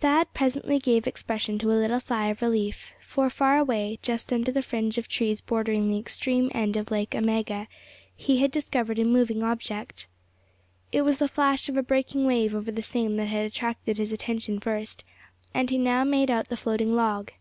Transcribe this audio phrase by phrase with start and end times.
[0.00, 4.50] Thad presently gave expression to a little sigh of relief; for far away, just under
[4.50, 7.68] the fringe of trees bordering the extreme end of Lake Omega,
[8.16, 10.08] he had discovered a moving object.
[10.90, 14.10] It was the flash of a breaking wave over the same that had attracted his
[14.10, 15.04] attention first;
[15.52, 17.32] and he now made out the floating log.